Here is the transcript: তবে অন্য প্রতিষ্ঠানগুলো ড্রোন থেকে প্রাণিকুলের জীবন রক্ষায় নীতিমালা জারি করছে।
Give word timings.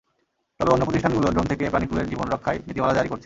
তবে 0.59 0.71
অন্য 0.71 0.83
প্রতিষ্ঠানগুলো 0.85 1.27
ড্রোন 1.31 1.45
থেকে 1.51 1.63
প্রাণিকুলের 1.69 2.09
জীবন 2.11 2.27
রক্ষায় 2.29 2.59
নীতিমালা 2.67 2.97
জারি 2.97 3.09
করছে। 3.09 3.19